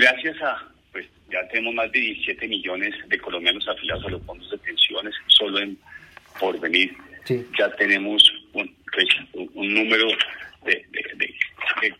Gracias 0.00 0.40
a, 0.42 0.62
pues 0.92 1.06
ya 1.28 1.46
tenemos 1.48 1.74
más 1.74 1.90
de 1.90 1.98
17 1.98 2.46
millones 2.46 2.94
de 3.08 3.18
colombianos 3.18 3.66
afiliados 3.66 4.04
a 4.04 4.10
los 4.10 4.22
fondos 4.24 4.48
de 4.48 4.58
pensiones, 4.58 5.12
solo 5.26 5.58
en 5.58 5.76
Porvenir. 6.38 6.94
Ya 7.58 7.68
tenemos 7.74 8.22
un, 8.52 8.72
pues, 8.92 9.08
un 9.32 9.74
número 9.74 10.06
de, 10.64 10.84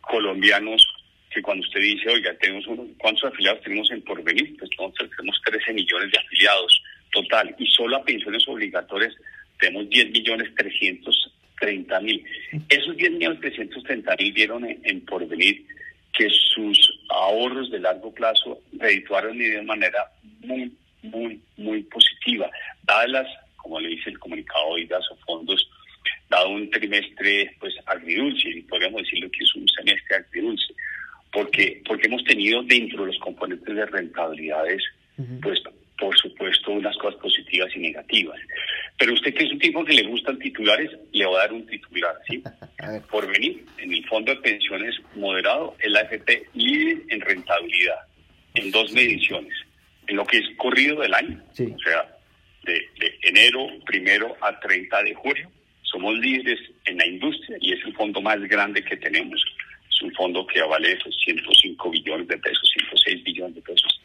colombianos 0.01 0.87
que 1.35 1.43
cuando 1.43 1.67
usted 1.67 1.81
dice, 1.81 2.09
oiga, 2.09 2.33
tenemos 2.41 2.67
¿cuántos 2.99 3.25
afiliados 3.25 3.63
tenemos 3.63 3.91
en 3.91 4.03
Porvenir? 4.03 4.57
Pues 4.57 4.71
entonces 4.71 5.11
tenemos 5.17 5.41
13 5.45 5.73
millones 5.73 6.13
de 6.13 6.19
afiliados 6.19 6.83
total 7.11 7.53
y 7.59 7.67
solo 7.67 7.97
a 7.97 8.05
pensiones 8.05 8.47
obligatorias 8.47 9.13
tenemos 9.59 9.89
10 9.89 10.11
millones 10.13 10.55
330 10.55 12.01
mil. 12.01 12.25
Esos 12.69 12.97
10 12.97 13.11
millones 13.11 13.41
330 13.41 14.17
mil 14.21 14.33
vieron 14.33 14.65
en, 14.65 15.01
porvenir 15.05 15.67
que 16.13 16.29
sus 16.31 16.99
ahorros 17.09 17.71
de 17.71 17.81
largo 17.81 18.13
plazo 18.13 18.61
redituaron 18.73 19.39
de 19.39 19.63
manera 19.63 20.05
muy, 20.41 20.73
muy, 21.03 21.41
muy 21.57 21.83
positiva, 21.85 22.51
dadas 22.85 23.09
las, 23.11 23.27
como 23.57 23.81
le 23.81 23.89
dice 23.89 24.11
el 24.11 24.19
comunicado 24.19 24.67
hoy, 24.67 24.87
de 24.87 24.97
o 24.97 25.17
fondos, 25.27 25.69
dado 26.29 26.51
un 26.51 26.71
trimestre 26.71 27.55
pues 27.61 27.75
agridulce, 27.87 28.49
y 28.51 28.63
podríamos 28.63 29.03
decirlo 29.03 29.31
que 29.31 29.45
es 29.45 29.55
un 29.55 29.69
semestre 29.69 30.17
agridulce, 30.17 30.75
porque, 31.33 31.83
porque 31.87 32.07
hemos 32.07 32.25
tenido 32.25 32.63
dentro 32.63 33.03
de 33.03 33.13
los 33.13 33.19
componentes 33.19 33.75
de 33.75 33.87
rentabilidades, 33.87 34.83
pues 35.43 35.61
por 35.99 36.17
supuesto, 36.17 36.71
unas 36.71 36.97
cosas 36.97 37.21
positivas 37.21 37.75
y 37.75 37.81
negativas. 37.81 38.39
Pero 38.99 39.15
usted 39.15 39.33
que 39.33 39.45
es 39.45 39.53
un 39.53 39.61
tipo 39.61 39.85
que 39.85 39.95
le 39.95 40.03
gustan 40.03 40.39
titulares, 40.41 40.91
le 41.13 41.25
voy 41.25 41.37
a 41.37 41.39
dar 41.39 41.53
un 41.53 41.65
titular, 41.67 42.17
¿sí? 42.29 42.43
Por 43.11 43.31
venir, 43.31 43.65
en 43.79 43.95
el 43.95 44.05
fondo 44.07 44.35
de 44.35 44.41
pensiones 44.41 44.97
moderado, 45.15 45.77
el 45.79 45.97
AFP 45.97 46.49
líder 46.55 47.03
en 47.09 47.21
rentabilidad, 47.21 48.01
en 48.55 48.71
dos 48.73 48.93
mediciones. 48.93 49.55
En 50.09 50.17
lo 50.17 50.27
que 50.27 50.39
es 50.39 50.45
corrido 50.57 51.01
del 51.01 51.15
año, 51.15 51.41
o 51.49 51.55
sea, 51.55 52.19
de, 52.65 52.89
enero 53.23 53.69
primero 53.87 54.37
a 54.41 54.59
30 54.59 55.03
de 55.05 55.15
julio, 55.15 55.51
somos 55.83 56.19
líderes 56.19 56.59
en 56.87 56.97
la 56.99 57.07
industria 57.07 57.57
y 57.61 57.75
es 57.75 57.85
el 57.85 57.95
fondo 57.95 58.21
más 58.21 58.41
grande 58.41 58.83
que 58.83 58.97
tenemos. 58.97 59.41
Es 59.89 60.03
un 60.03 60.13
fondo 60.15 60.47
que 60.47 60.61
vale 60.63 60.99
105 60.99 61.91
billones 61.91 62.27
de 62.27 62.39
pesos, 62.39 62.69
106 62.75 63.25
billones 63.25 63.55
de 63.55 63.63
pesos. 63.63 64.01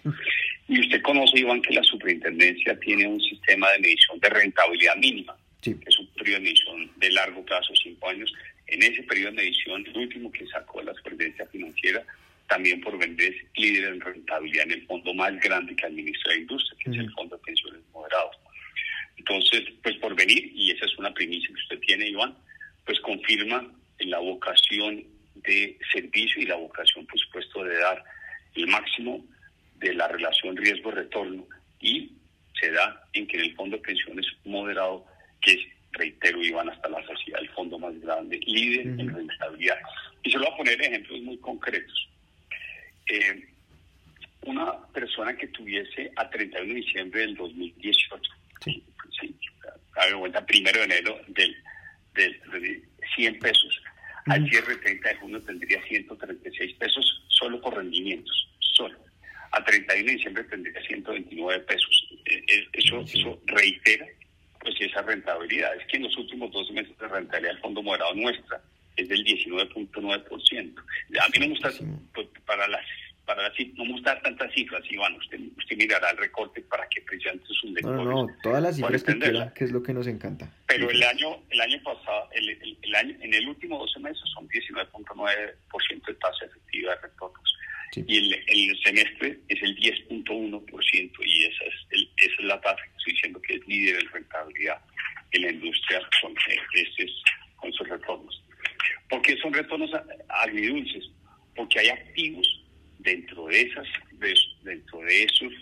Conoce, 1.04 1.40
Iván, 1.40 1.62
que 1.62 1.74
la 1.74 1.84
superintendencia 1.84 2.80
tiene 2.80 3.08
un 3.08 3.22
sistema 3.22 3.70
de 3.72 3.80
medición 3.80 4.20
de 4.20 4.30
rentabilidad 4.30 4.96
mínima. 4.96 5.38
Es 5.62 6.00
un 6.00 6.08
periodo 6.08 6.40
de 6.40 6.46
medición 6.46 6.92
de 6.98 7.12
largo 7.12 7.46
plazo, 7.46 7.74
cinco 7.82 8.10
años. 8.10 8.34
En 8.68 8.82
ese 8.82 9.04
periodo 9.04 9.32
de 9.32 9.38
medición, 9.38 9.86
el 9.86 9.98
último 9.98 10.32
que 10.32 10.48
sacó 10.48 10.82
la 10.82 10.94
superintendencia 10.96 11.46
financiera, 11.48 12.04
también 12.48 12.82
por 12.82 12.98
vender 12.98 13.34
líder 13.56 13.94
en 13.94 14.02
rentabilidad 14.02 14.66
en 14.66 14.72
el 14.72 14.86
fondo 14.88 15.14
más 15.14 15.34
grande 15.40 15.76
que 15.76 15.86
administra 15.86 16.34
la 16.34 16.40
industria, 16.40 16.78
que 16.84 16.92
es 16.92 16.98
el 16.98 17.12
Fondo 17.12 17.38
de 17.38 17.44
Pensiones 17.44 17.82
Moderados. 17.94 18.36
Entonces, 19.18 19.62
pues 19.82 19.96
por 19.98 20.16
venir, 20.16 20.52
y 20.54 20.72
esa 20.72 20.86
es 20.86 20.98
una 20.98 21.14
primicia 21.14 21.48
que 21.48 21.62
usted 21.62 21.80
tiene, 21.80 22.10
Iván, 22.10 22.36
pues 22.86 23.00
confirma 23.00 23.72
la 24.00 24.20
vocación 24.20 25.04
de 25.36 25.78
servicio 25.92 26.42
y 26.42 26.46
la 26.46 26.56
vocación, 26.56 27.06
por 27.06 27.20
supuesto, 27.20 27.64
de 27.64 27.78
dar 27.78 28.04
el 28.56 28.68
máximo 28.68 29.26
de 29.84 29.94
la 29.94 30.08
relación 30.08 30.56
riesgo-retorno 30.56 31.46
y 31.80 32.12
se 32.60 32.72
da 32.72 33.06
en 33.14 33.28
que 33.28 33.38
el 33.38 33.56
fondo 33.56 33.78
de 33.78 33.84
pensiones 33.84 34.26
moderado, 34.46 35.06
que 35.42 35.54
es, 35.54 35.60
reitero, 35.92 36.42
iban 36.42 36.70
hasta 36.70 36.90
la 36.90 37.06
sociedad, 37.06 37.42
el 37.42 37.50
fondo 37.50 37.78
más 37.78 38.00
grande, 38.00 38.40
líder 38.46 38.88
en 38.88 39.14
rentabilidad. 39.14 39.78
Y 40.24 40.32
se 40.32 40.38
lo 40.38 40.46
voy 40.46 40.54
a 40.54 40.58
poner 40.58 40.82
ejemplos 40.82 41.22
muy 41.22 41.38
concretos. 41.38 42.10
Eh, 43.08 43.48
una 44.46 44.88
persona 44.94 45.36
que 45.36 45.48
tuviese 45.48 46.12
a 46.16 46.30
31 46.30 46.74
de 46.74 46.80
diciembre 46.80 47.22
del 47.22 47.36
2018, 47.36 48.32
sí. 48.64 48.84
Sí, 49.20 49.36
cuenta, 50.18 50.46
primero 50.46 50.80
de 50.80 50.86
enero 50.86 51.20
del, 51.28 51.56
del, 52.14 52.42
de 52.62 52.84
100 53.16 53.40
pesos, 53.40 53.82
al 54.26 54.50
cierre 54.50 54.78
30 54.78 55.10
de 55.10 55.16
junio 55.16 55.42
tendría 55.42 55.84
136 55.84 56.76
pesos 56.78 57.24
solo 57.28 57.60
por 57.62 57.76
rendimientos, 57.76 58.50
a 59.54 59.64
31 59.64 60.06
de 60.06 60.12
diciembre 60.14 60.44
tendría 60.46 60.82
129 60.82 61.60
pesos. 61.62 62.10
Eh, 62.26 62.44
eh, 62.48 62.68
eso, 62.74 63.02
eso 63.02 63.40
reitera 63.46 64.06
pues 64.60 64.76
esa 64.80 65.02
rentabilidad. 65.02 65.76
Es 65.76 65.86
que 65.88 65.98
en 65.98 66.04
los 66.04 66.18
últimos 66.18 66.52
12 66.52 66.74
meses 66.74 66.98
de 66.98 67.08
rentabilidad 67.08 67.54
del 67.54 67.62
Fondo 67.62 67.84
Moderado 67.84 68.16
nuestra 68.16 68.62
es 68.96 69.08
del 69.10 69.24
19.9%. 69.24 70.80
A 71.20 71.30
mí 71.30 71.40
no 71.40 71.40
me 71.40 71.50
gusta, 71.50 71.70
pues, 72.14 72.28
para 72.46 72.68
las 72.68 72.86
para 73.26 73.48
así 73.48 73.74
no 73.78 73.86
me 73.86 73.94
gusta 73.94 74.20
tantas 74.22 74.52
cifras, 74.54 74.84
Iván, 74.90 75.14
usted, 75.14 75.40
usted 75.58 75.78
mirará 75.78 76.10
el 76.10 76.18
recorte 76.18 76.60
para 76.62 76.86
que 76.90 77.02
precisamente 77.04 77.46
sus 77.48 77.72
lectores... 77.72 78.06
No, 78.06 78.28
no, 78.28 78.28
todas 78.44 78.62
las 78.62 78.76
cifras 78.76 79.02
que 79.02 79.18
que 79.56 79.64
es 79.64 79.72
lo 79.72 79.82
que 79.82 79.94
nos 79.94 80.08
encanta. 80.08 80.52
Pero 80.68 80.90
el 80.90 81.02
año 81.04 81.42
el 81.50 81.62
año 81.62 81.82
pasado, 81.84 82.28
el, 82.34 82.78
el, 82.82 82.96
año, 82.96 83.16
en 83.22 83.34
el 83.34 83.48
último 83.48 83.80
12 83.80 84.00
meses 84.02 84.24
son 84.34 84.50
19.9% 84.50 86.06
de 86.06 86.14
tasa 86.16 86.46
efectiva 86.46 86.96
de 86.96 87.02
retornos 87.02 87.53
y 87.96 88.18
el, 88.18 88.34
el, 88.48 88.80
semestre 88.84 89.40
es 89.48 89.62
el 89.62 89.76
10.1% 89.78 91.12
y 91.26 91.44
esa 91.44 91.64
es, 91.66 91.74
el, 91.92 92.10
esa 92.18 92.34
es 92.40 92.46
la 92.46 92.62
tasa 92.62 92.82
que 92.84 92.98
estoy 92.98 93.14
diciendo 93.14 93.42
que 93.42 93.54
es 93.56 93.68
líder 93.68 94.00
en 94.02 94.10
rentabilidad 94.10 94.82
en 95.32 95.42
la 95.42 95.52
industria 95.52 96.02
con, 96.22 96.34
este, 96.74 97.06
con 97.56 97.74
sus 97.74 97.88
retornos. 97.88 98.44
¿Por 99.10 99.22
qué 99.22 99.38
son 99.38 99.54
retornos 99.54 99.92
agridulces? 100.30 101.10
Porque 101.56 101.80
hay 101.80 101.90
activos 101.90 102.64
dentro 103.00 103.48
de 103.48 103.62
esas, 103.62 103.88
dentro 104.64 105.00
de 105.00 105.24
esos, 105.24 105.54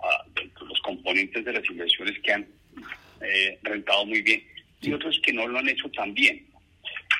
ah, 0.00 0.24
dentro 0.34 0.64
de 0.64 0.70
los 0.70 0.80
componentes 0.80 1.44
de 1.44 1.52
las 1.52 1.70
inversiones 1.70 2.18
que 2.20 2.32
han 2.32 2.48
eh, 3.20 3.58
rentado 3.62 4.06
muy 4.06 4.22
bien 4.22 4.42
y 4.80 4.92
otros 4.92 5.20
que 5.22 5.32
no 5.32 5.46
lo 5.46 5.58
han 5.58 5.68
hecho 5.68 5.88
tan 5.90 6.14
bien. 6.14 6.46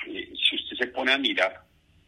Eh, 0.07 0.31
si 0.33 0.55
usted 0.55 0.77
se 0.77 0.87
pone 0.87 1.11
a 1.11 1.17
mirar 1.17 1.61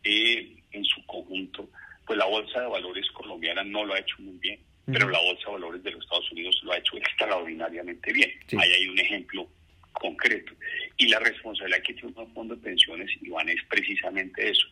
eh, 0.04 0.56
en 0.72 0.86
su 0.86 1.06
conjunto, 1.06 1.70
pues 2.12 2.20
la 2.20 2.26
Bolsa 2.26 2.60
de 2.60 2.68
Valores 2.68 3.10
colombiana 3.12 3.64
no 3.64 3.86
lo 3.86 3.94
ha 3.94 4.00
hecho 4.00 4.18
muy 4.20 4.38
bien, 4.40 4.60
pero 4.86 5.08
la 5.08 5.20
Bolsa 5.20 5.46
de 5.46 5.52
Valores 5.54 5.82
de 5.82 5.92
los 5.92 6.04
Estados 6.04 6.30
Unidos 6.34 6.60
lo 6.62 6.74
ha 6.74 6.78
hecho 6.78 6.98
extraordinariamente 6.98 8.12
bien. 8.12 8.30
Ahí 8.60 8.70
hay 8.70 8.88
un 8.90 9.00
ejemplo 9.00 9.48
concreto. 9.94 10.52
Y 10.98 11.08
la 11.08 11.20
responsabilidad 11.20 11.82
que 11.84 11.94
tiene 11.94 12.14
un 12.14 12.34
fondo 12.34 12.54
de 12.54 12.62
pensiones, 12.64 13.10
Iván, 13.22 13.48
es 13.48 13.64
precisamente 13.70 14.50
eso, 14.50 14.68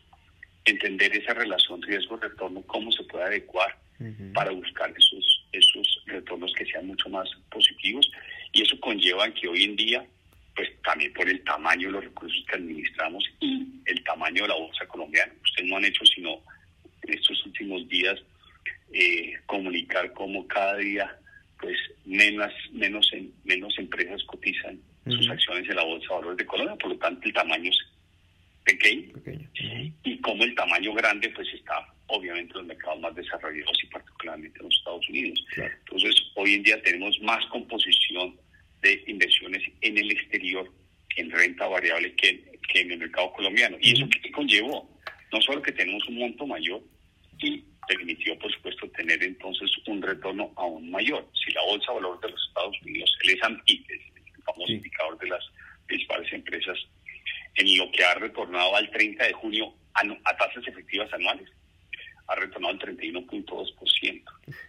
entender 0.66 1.16
esa 1.16 1.32
relación 1.32 1.80
riesgo-retorno, 1.80 2.60
cómo 2.66 2.92
se 2.92 3.04
puede 3.04 3.24
adecuar 3.24 3.74
para 4.34 4.50
buscar 4.50 4.92
esos, 4.94 5.46
esos 5.52 6.02
retornos 6.08 6.52
que 6.52 6.66
sean 6.66 6.88
mucho 6.88 7.08
más 7.08 7.26
positivos. 7.50 8.06
Y 8.52 8.64
eso 8.64 8.78
conlleva 8.80 9.32
que 9.32 9.48
hoy 9.48 9.64
en 9.64 9.76
día, 9.76 10.06
pues 10.54 10.68
también 10.82 11.14
por 11.14 11.26
el 11.26 11.42
tamaño 11.44 11.86
de 11.86 11.92
los 11.92 12.04
recursos 12.04 12.44
que 12.50 12.56
administramos 12.56 13.24
y 13.40 13.66
el 13.86 14.04
tamaño 14.04 14.42
de 14.42 14.48
la 14.48 14.56
bolsa 14.56 14.86
colombiana, 14.88 15.32
ustedes 15.42 15.70
no 15.70 15.78
han 15.78 15.86
hecho 15.86 16.04
sino 16.04 16.42
últimos 17.60 17.88
días 17.88 18.18
eh, 18.92 19.34
comunicar 19.46 20.12
cómo 20.14 20.46
cada 20.48 20.76
día 20.76 21.16
pues 21.60 21.76
menos 22.06 22.52
menos 22.72 23.10
menos 23.44 23.78
empresas 23.78 24.22
cotizan 24.24 24.80
sus 25.06 25.28
acciones 25.28 25.68
en 25.68 25.76
la 25.76 25.84
bolsa 25.84 26.06
de 26.08 26.14
valores 26.14 26.36
de 26.38 26.46
Colombia, 26.46 26.76
por 26.76 26.90
lo 26.90 26.98
tanto 26.98 27.26
el 27.26 27.32
tamaño 27.32 27.70
es 27.70 27.78
pequeño, 28.64 29.14
y 30.04 30.18
como 30.20 30.44
el 30.44 30.54
tamaño 30.54 30.92
grande 30.94 31.30
pues 31.30 31.48
está 31.54 31.86
obviamente 32.06 32.52
en 32.52 32.58
los 32.58 32.66
mercados 32.66 33.00
más 33.00 33.14
desarrollados 33.14 33.78
y 33.82 33.86
particularmente 33.86 34.58
en 34.58 34.64
los 34.66 34.76
Estados 34.76 35.08
Unidos. 35.08 35.44
Entonces 35.56 36.14
hoy 36.34 36.54
en 36.54 36.62
día 36.62 36.82
tenemos 36.82 37.18
más 37.22 37.44
composición 37.46 38.36
de 38.82 39.02
inversiones 39.06 39.62
en 39.80 39.98
el 39.98 40.10
exterior 40.10 40.70
en 41.16 41.30
renta 41.30 41.66
variable 41.66 42.14
que, 42.14 42.58
que 42.68 42.80
en 42.80 42.92
el 42.92 42.98
mercado 42.98 43.32
colombiano. 43.32 43.76
¿Y 43.80 43.92
eso 43.92 44.08
qué 44.22 44.30
conllevó? 44.30 44.88
No 45.32 45.40
solo 45.40 45.62
que 45.62 45.72
tenemos 45.72 46.06
un 46.08 46.18
monto 46.18 46.46
mayor 46.46 46.82
y 47.40 47.64
permitió, 47.88 48.38
por 48.38 48.52
supuesto, 48.52 48.88
tener 48.90 49.22
entonces 49.22 49.70
un 49.86 50.02
retorno 50.02 50.52
aún 50.56 50.90
mayor. 50.90 51.26
Si 51.34 51.52
la 51.52 51.62
bolsa 51.64 51.92
de 51.92 52.00
valores 52.00 52.20
de 52.20 52.30
los 52.30 52.46
Estados 52.48 52.76
Unidos, 52.82 53.18
el 53.22 53.30
S&P, 53.30 53.72
el 53.88 54.42
famoso 54.44 54.72
indicador 54.72 55.18
de 55.18 55.28
las 55.28 55.44
principales 55.86 56.32
empresas, 56.32 56.78
en 57.56 57.76
lo 57.76 57.90
que 57.90 58.04
ha 58.04 58.14
retornado 58.14 58.76
al 58.76 58.90
30 58.90 59.24
de 59.24 59.32
junio 59.32 59.74
a, 59.94 60.36
tasas 60.36 60.66
efectivas 60.68 61.12
anuales, 61.12 61.48
ha 62.28 62.36
retornado 62.36 62.74
al 62.74 62.80
31.2%, 62.96 64.22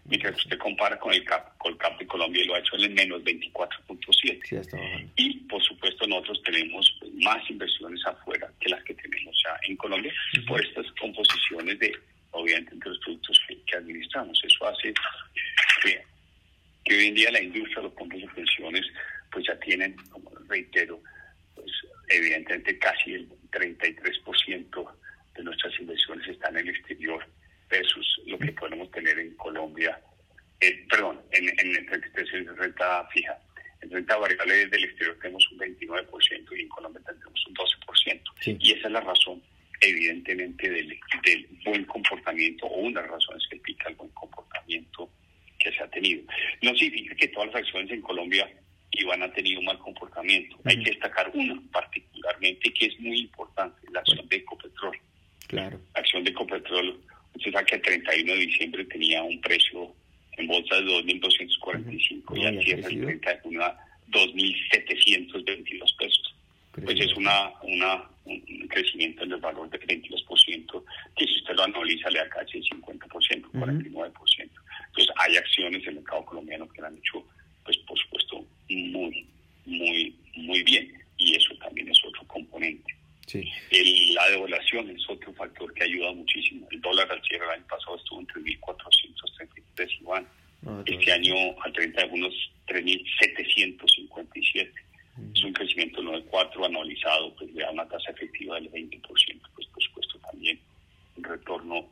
mientras 0.06 0.34
que 0.34 0.42
usted 0.42 0.58
compara 0.58 0.98
con 0.98 1.14
el 1.14 1.24
CAP, 1.24 1.58
con 1.60 1.74
el 1.74 1.78
CAP 1.78 2.00
de 2.00 2.08
Colombia 2.08 2.42
y 2.42 2.48
lo 2.48 2.56
ha 2.56 2.60
hecho 2.60 2.76
en 2.78 2.86
el 2.86 2.90
menos 2.92 3.22
24.7%. 3.22 5.12
y 5.16 5.34
por 5.42 5.62
supuesto 5.62 6.08
nosotros 6.08 6.42
tenemos 6.44 7.00
más 7.22 7.48
inversiones 7.52 8.04
afuera 8.04 8.52
que 8.60 8.70
las 8.70 8.84
que 8.84 8.96
tenemos 8.96 9.36
ya 9.46 9.60
en 9.68 9.76
Colombia 9.78 10.12
por 10.48 10.60
estas 10.66 10.88
composiciones 10.94 11.78
de 11.78 11.94
obviamente 12.42 12.74
entre 12.74 12.90
los 12.90 13.00
productos 13.00 13.40
que, 13.48 13.62
que 13.64 13.78
administramos. 13.78 14.40
Eso 14.44 14.68
hace 14.68 14.94
que, 15.84 16.04
que, 16.84 16.96
hoy 16.96 17.08
en 17.08 17.16
día 17.16 17.32
la 17.32 17.42
industria, 17.42 17.84
los 17.84 17.94
fondos 17.94 18.22
de 18.22 18.28
pensiones, 18.28 18.86
pues 19.32 19.46
ya 19.48 19.60
tienen, 19.60 19.96
como 20.10 20.32
reitero, 20.48 21.02
pues 21.56 21.72
evidentemente 22.10 22.78
casi 22.80 23.14
el 23.14 23.30
33% 23.52 24.92
de 25.36 25.44
nuestras 25.44 25.80
inversiones 25.80 26.28
están 26.28 26.58
en 26.58 26.68
el 26.68 26.76
exterior 26.76 27.26
versus 27.70 28.22
lo 28.26 28.38
que 28.38 28.52
podemos 28.52 28.92
tener 28.92 29.18
en 29.18 29.36
Colombia, 29.36 30.00
eh, 30.60 30.86
perdón, 30.90 31.22
en, 31.32 31.50
en, 31.60 31.76
en, 31.78 32.58
renta 32.58 33.08
fija. 33.08 33.38
En 33.82 33.90
renta 33.90 34.16
variable 34.18 34.68
del 34.68 34.84
exterior 34.84 35.18
las 43.01 43.12
razones 43.12 43.48
que 43.50 43.56
explica 43.56 43.89
el 43.89 43.95
buen 43.95 44.09
comportamiento 44.12 45.09
que 45.59 45.71
se 45.71 45.83
ha 45.83 45.88
tenido. 45.88 46.24
No 46.62 46.75
significa 46.75 47.15
que 47.15 47.27
todas 47.30 47.48
las 47.48 47.63
acciones 47.63 47.92
en 47.92 48.01
Colombia 48.01 48.50
iban 48.92 49.24
a 49.24 49.31
tener 49.31 49.57
un 49.57 49.65
mal 49.65 49.80
comportamiento. 49.80 50.57
Hay 50.65 50.83
que 50.83 50.92
destacar 50.92 51.31
una 51.33 51.62
particularmente 51.71 52.74
que 52.74 52.88
es 52.88 53.00
muy 53.00 53.21
importante, 53.21 53.80
la 53.92 54.00
acción 54.00 54.27
de 54.27 54.38
Ecopetrol. 54.38 54.98
Claro. 55.48 55.80
La 55.94 56.01
acción 56.01 56.24
de 56.24 56.31
Ecopetrol, 56.31 57.01
usted 57.36 57.51
sabe 57.51 57.65
que 57.65 57.75
el 57.75 57.81
31 57.81 58.33
de 58.33 58.39
diciembre 58.39 58.86
tenía 58.86 59.24
un 59.24 59.39
precio 59.42 59.94
en 60.38 60.48
bolsa 60.48 60.75
de 60.75 60.81
2.245 60.83 62.38
y 62.38 62.45
al 62.45 62.63
cierre 62.63 62.88
el 62.88 63.01
30 63.01 63.30
de 63.30 63.39
junio 63.39 63.63
a 63.63 63.77
2.722 64.09 65.98
pesos. 65.98 66.36
Pues 66.71 67.00
es 67.00 67.13
una, 67.15 67.51
una, 67.63 68.03
un 68.25 68.68
crecimiento 68.69 69.24
en 69.24 69.33
el 69.33 69.42
valor 69.42 69.69
del 69.69 69.81
22%, 69.81 70.83
que 71.18 71.25
si 71.25 71.36
usted 71.38 71.53
lo 71.56 71.63
analiza 71.63 72.09
le 72.09 72.19
da 72.19 72.30
casi 72.30 72.57
el 72.59 72.63
50%, 72.63 72.91
49%. 73.39 74.50
Entonces 74.88 75.16
hay 75.18 75.38
acciones 75.38 75.86
del 75.86 75.95
mercado 75.95 76.25
colombiano 76.25 76.68
que 76.69 76.81
lo 76.81 76.88
han 76.88 76.98
hecho, 76.98 77.24
pues 77.63 77.78
por 77.80 77.98
supuesto, 77.98 78.45
muy, 78.69 79.25
muy, 79.66 80.16
muy 80.36 80.63
bien. 80.63 80.94
Y 81.18 81.36
eso 81.36 81.56
también 81.57 81.89
es 81.89 82.00
otro 82.06 82.25
componente. 82.28 82.95
Sí. 83.28 83.50
la 84.13 84.30
devaluación 84.30 84.89
es 84.89 85.01
otro 85.07 85.31
factor 85.33 85.74
que 85.74 85.86
ayuda 85.86 86.12
muchísimo. 86.12 86.68
El 86.69 86.81
dólar 86.81 87.10
al 87.10 87.22
cierre 87.24 87.45
del 87.45 87.56
año 87.56 87.68
pasado 87.68 87.95
estuvo 87.95 88.19
en 88.19 88.28
3.433 88.28 90.01
igual. 90.01 90.27
este 90.86 91.12
año 91.13 91.34
al 91.62 91.72
30 91.72 92.01
de 92.01 92.10
junio 92.10 92.30
3.757. 92.68 94.74
Es 95.34 95.44
un 95.44 95.54
crecimiento 95.54 96.01
9.4 96.01 96.66
anualizado, 96.66 97.36
pues 97.36 97.54
le 97.54 97.62
da 97.62 97.72
una 97.72 97.88
tasa 97.88 98.12
efectiva 98.12 98.56
del 98.56 98.72
20%, 98.72 99.01
pues 99.56 99.68
por 99.68 99.84
supuesto 99.84 100.19
también 100.19 100.60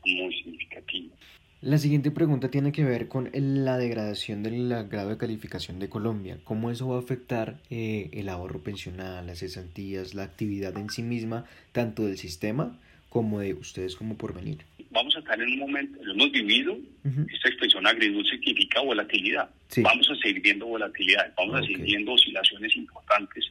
muy 0.05 0.33
significativo. 0.35 1.15
La 1.61 1.77
siguiente 1.77 2.09
pregunta 2.09 2.49
tiene 2.49 2.71
que 2.71 2.85
ver 2.85 3.09
con 3.09 3.29
la 3.33 3.77
degradación 3.77 4.43
del 4.43 4.69
grado 4.87 5.09
de 5.09 5.17
calificación 5.17 5.77
de 5.79 5.89
Colombia. 5.89 6.37
¿Cómo 6.45 6.71
eso 6.71 6.87
va 6.87 6.95
a 6.95 6.99
afectar 6.99 7.57
eh, 7.69 8.09
el 8.13 8.29
ahorro 8.29 8.63
pensional, 8.63 9.27
las 9.27 9.39
cesantías, 9.39 10.13
la 10.13 10.23
actividad 10.23 10.77
en 10.77 10.89
sí 10.89 11.03
misma, 11.03 11.45
tanto 11.73 12.05
del 12.05 12.17
sistema 12.17 12.79
como 13.09 13.41
de 13.41 13.55
ustedes 13.55 13.97
como 13.97 14.17
por 14.17 14.33
venir? 14.33 14.59
Vamos 14.91 15.15
a 15.17 15.19
estar 15.19 15.39
en 15.39 15.49
un 15.49 15.59
momento, 15.59 16.01
lo 16.01 16.13
hemos 16.13 16.31
vivido, 16.31 16.77
esta 17.03 17.49
expresión 17.49 17.85
agridulce 17.85 18.31
significa 18.37 18.79
volatilidad. 18.79 19.49
Vamos 19.81 20.09
a 20.09 20.15
seguir 20.15 20.41
viendo 20.41 20.65
volatilidad, 20.65 21.31
vamos 21.35 21.55
a 21.57 21.61
seguir 21.61 21.81
viendo 21.81 22.13
oscilaciones 22.13 22.75
importantes 22.75 23.45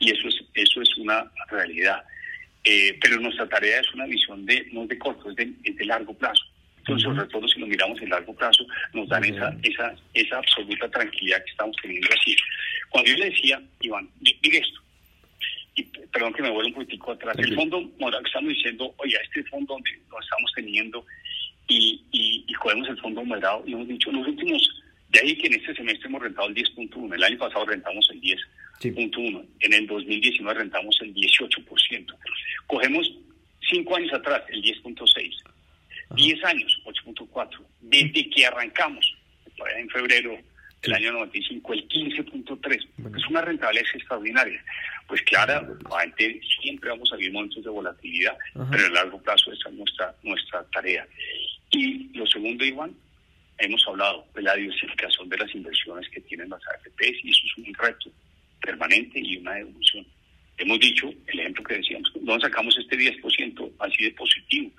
y 0.00 0.10
eso 0.10 0.28
es, 0.28 0.42
eso 0.54 0.82
es 0.82 0.98
una 0.98 1.30
realidad. 1.48 2.02
Eh, 2.64 2.96
pero 3.00 3.20
nuestra 3.20 3.48
tarea 3.48 3.80
es 3.80 3.92
una 3.92 4.06
visión 4.06 4.46
de 4.46 4.68
no 4.72 4.86
de 4.86 4.98
corto, 4.98 5.30
es 5.30 5.36
de 5.36 5.84
largo 5.84 6.14
plazo. 6.14 6.44
Entonces, 6.78 7.04
sobre 7.04 7.26
todo 7.28 7.48
si 7.48 7.60
lo 7.60 7.66
miramos 7.66 8.00
en 8.02 8.10
largo 8.10 8.34
plazo, 8.34 8.66
nos 8.92 9.08
dan 9.08 9.24
esa, 9.24 9.56
esa, 9.62 9.94
esa 10.14 10.38
absoluta 10.38 10.88
tranquilidad 10.90 11.44
que 11.44 11.50
estamos 11.50 11.76
teniendo 11.80 12.08
así. 12.12 12.36
Cuando 12.88 13.10
yo 13.10 13.16
le 13.18 13.30
decía, 13.30 13.62
Iván, 13.80 14.08
mire 14.20 14.58
esto, 14.58 14.80
y 15.76 15.84
perdón 15.84 16.34
que 16.34 16.42
me 16.42 16.50
vuelva 16.50 16.68
un 16.68 16.74
poquitico 16.74 17.12
atrás, 17.12 17.36
el 17.38 17.54
fondo 17.54 17.80
moral 17.98 18.20
que 18.22 18.28
estamos 18.28 18.50
diciendo, 18.50 18.94
oye, 18.98 19.16
este 19.22 19.44
fondo 19.44 19.74
donde 19.74 19.90
lo 20.10 20.20
estamos 20.20 20.52
teniendo 20.54 21.06
y, 21.68 22.02
y, 22.10 22.44
y 22.48 22.54
cogemos 22.54 22.88
el 22.88 22.98
fondo 22.98 23.24
moderado 23.24 23.62
y 23.64 23.72
hemos 23.72 23.88
dicho, 23.88 24.10
los 24.10 24.26
últimos, 24.26 24.82
de 25.10 25.20
ahí 25.20 25.36
que 25.36 25.46
en 25.46 25.54
este 25.54 25.74
semestre 25.74 26.08
hemos 26.08 26.22
rentado 26.22 26.48
el 26.48 26.54
10.1, 26.54 27.14
el 27.14 27.22
año 27.22 27.38
pasado 27.38 27.64
rentamos 27.64 28.10
el 28.10 28.20
10.1, 28.20 29.46
en 29.60 29.72
el 29.72 29.86
2019 29.86 30.58
rentamos 30.58 30.98
el 31.00 31.14
18%. 31.14 32.14
Cogemos 32.72 33.06
cinco 33.68 33.96
años 33.96 34.14
atrás 34.14 34.44
el 34.48 34.62
10.6 34.62 35.42
10 36.14 36.44
años, 36.44 36.80
8.4. 36.86 37.60
Desde 37.82 38.30
que 38.30 38.46
arrancamos, 38.46 39.14
en 39.76 39.90
febrero 39.90 40.38
del 40.80 40.92
año 40.94 41.12
95, 41.12 41.72
el 41.74 41.86
15.3. 41.86 42.88
Es 43.14 43.26
una 43.28 43.42
rentabilidad 43.42 43.84
extraordinaria. 43.94 44.64
Pues 45.06 45.20
claro, 45.20 45.76
siempre 46.62 46.88
vamos 46.88 47.12
a 47.12 47.16
vivir 47.16 47.34
momentos 47.34 47.62
de 47.62 47.68
volatilidad, 47.68 48.38
pero 48.54 48.84
en 48.84 48.86
el 48.86 48.94
largo 48.94 49.20
plazo 49.20 49.52
esa 49.52 49.68
es 49.68 49.74
nuestra, 49.74 50.14
nuestra 50.22 50.64
tarea. 50.72 51.06
Y 51.72 52.08
lo 52.16 52.26
segundo, 52.26 52.64
Iván, 52.64 52.94
hemos 53.58 53.86
hablado 53.86 54.24
de 54.34 54.40
la 54.40 54.54
diversificación 54.54 55.28
de 55.28 55.36
las 55.36 55.54
inversiones 55.54 56.08
que 56.08 56.22
tienen 56.22 56.48
las 56.48 56.62
AFPs 56.68 57.22
y 57.22 57.30
eso 57.32 57.42
es 57.44 57.58
un 57.58 57.74
reto 57.74 58.10
permanente 58.62 59.20
y 59.20 59.36
una 59.36 59.58
evolución. 59.58 60.06
Hemos 60.62 60.78
dicho, 60.80 61.12
el 61.26 61.40
ejemplo 61.40 61.64
que 61.64 61.74
decíamos, 61.74 62.12
¿dónde 62.14 62.46
sacamos 62.46 62.76
este 62.78 62.96
10% 62.96 63.72
así 63.80 64.04
de 64.04 64.10
positivo? 64.12 64.70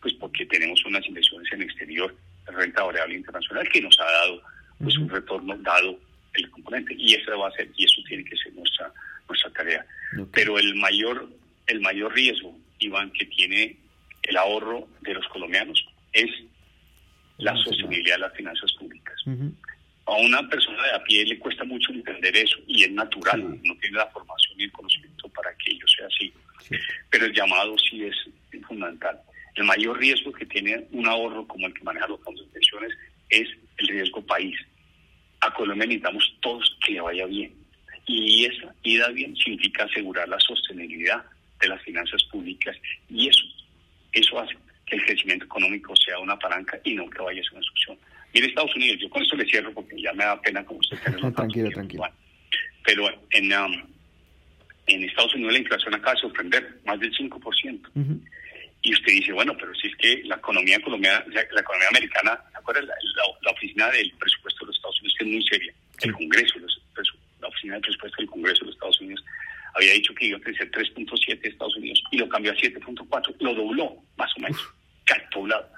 pues 0.00 0.14
porque 0.14 0.46
tenemos 0.46 0.84
unas 0.84 1.06
inversiones 1.06 1.52
en 1.52 1.62
exterior, 1.62 2.14
renta 2.46 2.82
variable 2.82 3.16
internacional, 3.16 3.68
que 3.68 3.80
nos 3.80 3.98
ha 4.00 4.04
dado 4.04 4.42
pues 4.78 4.96
un 4.96 5.08
retorno 5.08 5.56
dado 5.58 5.98
el 6.34 6.50
componente. 6.50 6.94
Y 6.96 7.14
eso 7.14 7.36
va 7.38 7.48
a 7.48 7.52
ser, 7.52 7.68
y 7.76 7.84
eso 7.84 8.00
tiene 8.06 8.24
que 8.24 8.36
ser 8.36 8.52
nuestra, 8.52 8.92
nuestra 9.28 9.50
tarea. 9.50 9.84
Pero 10.32 10.58
el 10.58 10.74
mayor, 10.76 11.28
el 11.66 11.80
mayor 11.80 12.14
riesgo, 12.14 12.56
Iván, 12.78 13.10
que 13.10 13.26
tiene 13.26 13.76
el 14.22 14.36
ahorro 14.36 14.86
de 15.00 15.14
los 15.14 15.26
colombianos 15.28 15.84
es 16.12 16.30
la 17.38 17.56
sostenibilidad 17.56 18.16
de 18.16 18.20
las 18.20 18.34
finanzas 18.34 18.72
públicas. 18.74 19.16
A 20.08 20.16
una 20.16 20.42
persona 20.48 20.82
de 20.84 20.94
a 20.94 21.04
pie 21.04 21.22
le 21.26 21.38
cuesta 21.38 21.64
mucho 21.64 21.92
entender 21.92 22.34
eso 22.34 22.56
y 22.66 22.82
es 22.82 22.90
natural, 22.92 23.42
no 23.62 23.76
tiene 23.76 23.98
la 23.98 24.06
formación 24.06 24.58
y 24.58 24.64
el 24.64 24.72
conocimiento 24.72 25.28
para 25.28 25.54
que 25.56 25.72
ello 25.72 25.86
sea 25.86 26.06
así. 26.06 26.32
Pero 27.10 27.26
el 27.26 27.34
llamado 27.34 27.76
sí 27.78 28.04
es 28.04 28.16
fundamental. 28.66 29.20
El 29.54 29.64
mayor 29.64 29.98
riesgo 29.98 30.32
que 30.32 30.46
tiene 30.46 30.86
un 30.92 31.06
ahorro 31.06 31.46
como 31.46 31.66
el 31.66 31.74
que 31.74 31.84
maneja 31.84 32.08
los 32.08 32.22
fondos 32.22 32.46
de 32.46 32.52
pensiones 32.52 32.90
es 33.28 33.48
el 33.76 33.88
riesgo 33.88 34.24
país. 34.24 34.58
A 35.40 35.52
Colombia 35.52 35.86
necesitamos 35.86 36.36
todos 36.40 36.78
que 36.86 36.92
le 36.92 37.02
vaya 37.02 37.26
bien. 37.26 37.52
Y 38.06 38.46
esa 38.46 38.74
ida 38.84 39.08
bien 39.08 39.36
significa 39.36 39.84
asegurar 39.84 40.26
la 40.26 40.40
sostenibilidad 40.40 41.22
de 41.60 41.68
las 41.68 41.82
finanzas 41.82 42.24
públicas. 42.24 42.74
Y 43.10 43.28
eso, 43.28 43.44
eso 44.12 44.40
hace 44.40 44.56
que 44.86 44.96
el 44.96 45.04
crecimiento 45.04 45.44
económico 45.44 45.94
sea 45.96 46.18
una 46.18 46.38
palanca 46.38 46.80
y 46.82 46.94
no 46.94 47.10
que 47.10 47.20
vaya 47.20 47.42
a 47.42 47.44
ser 47.44 47.52
una 47.52 47.62
solución. 47.62 47.98
Mire 48.38 48.50
Estados 48.50 48.76
Unidos, 48.76 49.00
yo 49.00 49.10
con 49.10 49.20
esto 49.20 49.34
le 49.34 49.44
cierro 49.46 49.74
porque 49.74 50.00
ya 50.00 50.12
me 50.12 50.24
da 50.24 50.40
pena 50.40 50.64
como 50.64 50.78
usted 50.78 50.96
tenerlo. 51.02 51.32
tranquilo, 51.34 51.70
tranquilo. 51.70 52.04
Pero 52.84 53.08
en, 53.30 53.52
um, 53.52 53.82
en 54.86 55.02
Estados 55.02 55.34
Unidos 55.34 55.54
la 55.54 55.58
inflación 55.58 55.94
acaba 55.96 56.14
de 56.14 56.20
sorprender, 56.20 56.78
más 56.86 57.00
del 57.00 57.12
5%. 57.12 58.20
Y 58.82 58.94
usted 58.94 59.12
dice, 59.12 59.32
bueno, 59.32 59.56
pero 59.58 59.74
si 59.74 59.88
es 59.88 59.96
que 59.96 60.22
la 60.22 60.36
economía 60.36 60.80
colombiana, 60.80 61.24
la 61.26 61.60
economía 61.60 61.88
americana, 61.88 62.40
¿se? 62.62 62.84
La, 62.84 63.50
oficina 63.50 63.90
del 63.90 64.12
presupuesto 64.12 64.60
de 64.60 64.66
los 64.68 64.76
Estados 64.76 65.00
Unidos, 65.00 65.16
que 65.18 65.24
es 65.24 65.30
muy 65.32 65.42
seria, 65.48 65.74
el 66.02 66.12
Congreso, 66.12 66.54
la 67.40 67.48
oficina 67.48 67.72
del 67.74 67.82
presupuesto 67.82 68.16
del 68.18 68.30
Congreso 68.30 68.60
de 68.60 68.66
los 68.66 68.74
Estados 68.76 69.00
Unidos, 69.00 69.24
había 69.74 69.92
dicho 69.94 70.14
que 70.14 70.26
iba 70.26 70.38
a 70.38 70.40
crecer 70.40 70.70
3.7 70.70 71.40
de 71.40 71.48
Estados 71.48 71.76
Unidos 71.76 72.00
y 72.12 72.18
lo 72.18 72.28
cambió 72.28 72.52
a 72.52 72.54
7.4, 72.54 73.34
lo 73.40 73.54
dobló, 73.54 73.96
más 74.16 74.30
o 74.36 74.40
menos, 74.40 74.60
doblado. 75.34 75.68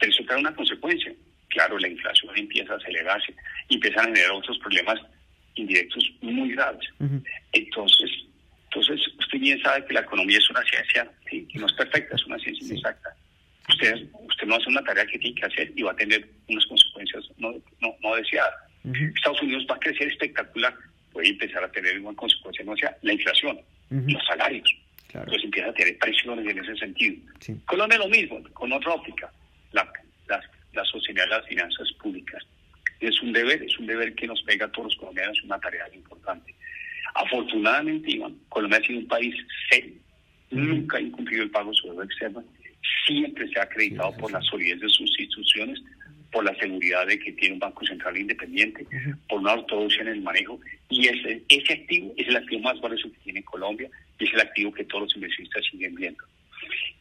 Pero 0.00 0.10
eso 0.10 0.24
trae 0.24 0.40
una 0.40 0.54
consecuencia. 0.54 1.12
Claro, 1.52 1.78
la 1.78 1.88
inflación 1.88 2.32
empieza 2.36 2.72
a 2.72 2.76
acelerarse 2.76 3.34
y 3.68 3.74
empiezan 3.74 4.06
a 4.06 4.08
generar 4.08 4.32
otros 4.32 4.58
problemas 4.58 4.98
indirectos 5.54 6.10
muy 6.22 6.52
graves. 6.52 6.88
Entonces, 7.52 8.10
entonces, 8.74 9.06
usted 9.18 9.38
bien 9.38 9.62
sabe 9.62 9.84
que 9.84 9.92
la 9.92 10.00
economía 10.00 10.38
es 10.38 10.48
una 10.48 10.62
ciencia, 10.62 11.10
¿sí? 11.28 11.46
no 11.54 11.66
es 11.66 11.72
perfecta, 11.74 12.16
es 12.16 12.24
una 12.24 12.38
ciencia 12.38 12.66
inexacta. 12.66 13.14
Usted, 13.68 14.06
usted 14.14 14.46
no 14.46 14.56
hace 14.56 14.70
una 14.70 14.82
tarea 14.82 15.04
que 15.04 15.18
tiene 15.18 15.38
que 15.38 15.46
hacer 15.46 15.72
y 15.76 15.82
va 15.82 15.92
a 15.92 15.96
tener 15.96 16.26
unas 16.48 16.66
consecuencias 16.66 17.24
no, 17.36 17.52
no, 17.80 18.16
deseadas. 18.16 18.54
Estados 18.84 19.42
Unidos 19.42 19.66
va 19.70 19.76
a 19.76 19.78
crecer 19.78 20.08
espectacular, 20.08 20.74
puede 21.12 21.28
empezar 21.28 21.62
a 21.62 21.70
tener 21.70 22.00
una 22.00 22.16
consecuencia 22.16 22.64
no 22.64 22.74
sea 22.76 22.96
la 23.02 23.12
inflación, 23.12 23.60
los 23.90 24.24
salarios. 24.26 24.74
Entonces 25.12 25.44
empieza 25.44 25.68
a 25.68 25.74
tener 25.74 25.98
presiones 25.98 26.46
en 26.46 26.58
ese 26.58 26.76
sentido. 26.76 27.16
Colombia 27.66 27.98
lo 27.98 28.08
mismo, 28.08 28.42
con 28.54 28.72
otra 28.72 28.94
óptica, 28.94 29.30
la, 29.72 29.86
la, 30.26 30.40
la 30.72 30.84
sociedad 30.84 31.24
de 31.24 31.30
las 31.30 31.46
finanzas 31.46 31.92
públicas. 31.94 32.42
Es 33.00 33.20
un 33.20 33.32
deber, 33.32 33.62
es 33.62 33.78
un 33.78 33.86
deber 33.86 34.14
que 34.14 34.26
nos 34.26 34.42
pega 34.42 34.66
a 34.66 34.72
todos 34.72 34.86
los 34.86 34.96
colombianos, 34.96 35.36
es 35.38 35.44
una 35.44 35.58
tarea 35.58 35.86
importante. 35.94 36.54
Afortunadamente, 37.14 38.12
Iván, 38.12 38.36
Colombia 38.48 38.78
ha 38.78 38.86
sido 38.86 39.00
un 39.00 39.08
país 39.08 39.34
serio, 39.70 39.94
nunca 40.50 40.98
ha 40.98 41.00
incumplido 41.00 41.42
el 41.42 41.50
pago 41.50 41.74
sobre 41.74 41.92
deuda 41.92 42.04
externa, 42.04 42.42
siempre 43.06 43.48
se 43.48 43.58
ha 43.58 43.64
acreditado 43.64 44.16
por 44.16 44.32
la 44.32 44.40
solidez 44.42 44.80
de 44.80 44.88
sus 44.88 45.00
instituciones, 45.00 45.82
por 46.30 46.44
la 46.44 46.54
seguridad 46.54 47.06
de 47.06 47.18
que 47.18 47.32
tiene 47.32 47.54
un 47.54 47.60
Banco 47.60 47.84
Central 47.84 48.16
independiente, 48.16 48.86
por 49.28 49.40
una 49.40 49.52
ortodoxia 49.54 50.02
en 50.02 50.08
el 50.08 50.20
manejo, 50.22 50.58
y 50.88 51.06
ese, 51.06 51.42
ese 51.48 51.72
activo 51.74 52.14
es 52.16 52.28
el 52.28 52.36
activo 52.36 52.62
más 52.62 52.80
valioso 52.80 53.12
que 53.12 53.18
tiene 53.18 53.44
Colombia, 53.44 53.90
y 54.18 54.24
es 54.24 54.32
el 54.32 54.40
activo 54.40 54.72
que 54.72 54.84
todos 54.84 55.04
los 55.04 55.16
inversionistas 55.16 55.64
siguen 55.70 55.94
viendo. 55.94 56.24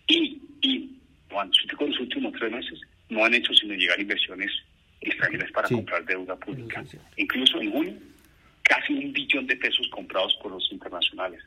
Y, 0.07 0.41
y 0.61 0.89
cuando 1.29 1.55
con 1.77 1.89
los 1.89 1.99
últimos 1.99 2.33
tres 2.33 2.51
meses 2.51 2.81
no 3.11 3.25
han 3.25 3.33
hecho 3.33 3.53
sino 3.53 3.73
llegar 3.75 3.99
inversiones 3.99 4.49
extranjeras 5.01 5.51
para 5.51 5.67
comprar 5.67 6.05
deuda 6.05 6.35
pública. 6.37 6.83
Incluso 7.17 7.59
en 7.61 7.71
junio 7.71 7.93
casi 8.63 8.93
un 8.93 9.11
billón 9.11 9.45
de 9.47 9.57
pesos 9.57 9.87
comprados 9.89 10.37
por 10.41 10.51
los 10.51 10.71
internacionales. 10.71 11.43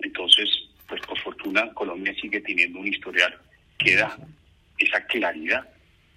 Entonces, 0.00 0.48
pues 0.86 1.00
por 1.02 1.18
fortuna 1.20 1.72
Colombia 1.72 2.14
sigue 2.20 2.40
teniendo 2.42 2.80
un 2.80 2.86
historial 2.86 3.34
que 3.78 3.96
da 3.96 4.16
esa 4.78 5.00
claridad 5.06 5.66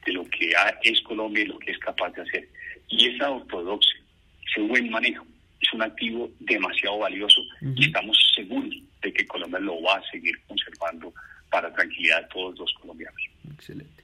de 0.06 0.14
lo 0.14 0.26
que 0.26 0.54
es 0.84 1.00
Colombia 1.02 1.44
y 1.44 1.48
lo 1.48 1.60
que 1.60 1.72
es 1.72 1.80
capaz 1.80 2.10
de 2.12 2.24
hacer. 2.24 2.50
Y 2.90 3.08
esa 3.08 3.30
ortodoxia, 3.32 4.02
ese 4.50 4.62
buen 4.62 4.90
manejo, 4.90 5.26
es 5.62 5.74
un 5.74 5.82
activo 5.82 6.30
demasiado 6.40 6.98
valioso 6.98 7.42
y 7.62 7.86
estamos 7.86 8.18
seguros 8.36 8.76
de 9.02 9.14
que 9.14 9.26
Colombia 9.28 9.60
lo 9.60 9.82
va 9.82 9.96
a 9.96 10.12
seguir 10.12 10.38
conservando 10.48 11.14
para 11.50 11.74
tranquilidad 11.74 12.24
de 12.24 12.28
todos 12.30 12.60
los 12.60 12.74
colombianos. 12.74 13.22
Excelente. 13.54 14.04